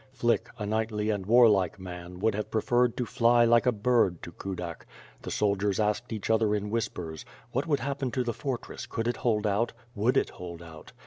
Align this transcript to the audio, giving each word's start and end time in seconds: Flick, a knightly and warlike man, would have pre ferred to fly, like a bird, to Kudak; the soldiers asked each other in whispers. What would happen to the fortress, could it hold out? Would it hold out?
Flick, 0.13 0.49
a 0.57 0.65
knightly 0.65 1.11
and 1.11 1.27
warlike 1.27 1.79
man, 1.79 2.19
would 2.21 2.33
have 2.33 2.49
pre 2.49 2.63
ferred 2.63 2.95
to 2.95 3.05
fly, 3.05 3.45
like 3.45 3.67
a 3.67 3.71
bird, 3.71 4.23
to 4.23 4.31
Kudak; 4.31 4.87
the 5.21 5.29
soldiers 5.29 5.79
asked 5.79 6.11
each 6.11 6.31
other 6.31 6.55
in 6.55 6.71
whispers. 6.71 7.23
What 7.51 7.67
would 7.67 7.81
happen 7.81 8.09
to 8.13 8.23
the 8.23 8.33
fortress, 8.33 8.87
could 8.87 9.07
it 9.07 9.17
hold 9.17 9.45
out? 9.45 9.73
Would 9.93 10.17
it 10.17 10.31
hold 10.31 10.63
out? 10.63 10.91